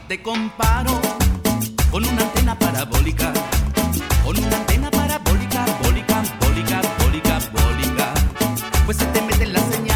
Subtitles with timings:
[0.00, 0.98] te comparo
[1.90, 3.30] con una antena parabólica,
[4.24, 8.14] con una antena parabólica, bólica, bólica, bólica, bólica.
[8.86, 9.91] Pues se te meten las señales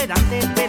[0.00, 0.59] めだって。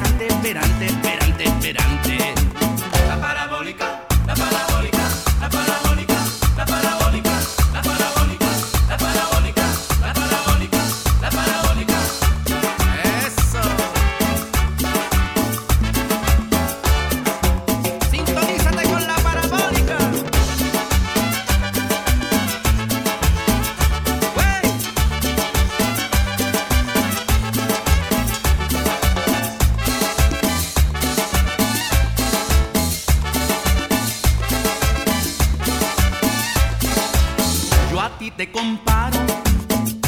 [38.42, 39.20] Te comparo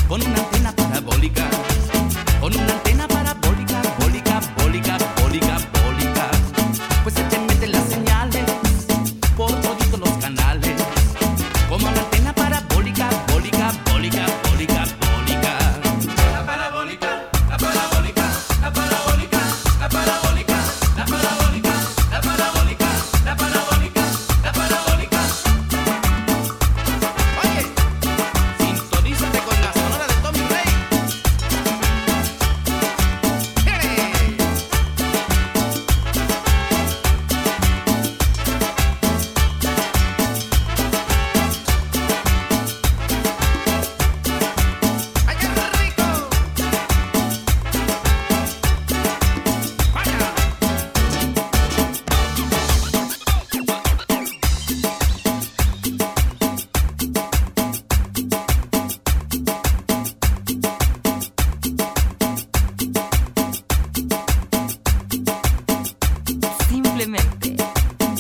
[0.07, 1.47] con una antena parabólica,
[2.41, 6.31] con una antena parabólica, bólica, bólica, bólica, bólica.
[7.03, 8.45] Pues se te meten las señales
[9.37, 10.72] por todos los canales.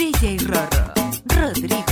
[0.03, 0.91] DJ Rorro,
[1.33, 1.82] Rodrigo.